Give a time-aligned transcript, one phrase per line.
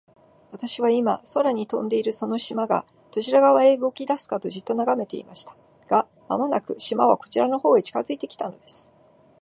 [0.51, 5.55] 私は、今、空に浮んでいるその島が、どちら側へ動きだすかと、じっと眺めていました。
[5.87, 8.91] が、間もなく、島はこちらの方へ近づいて来たのです。